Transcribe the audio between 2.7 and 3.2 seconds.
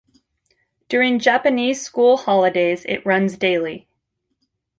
it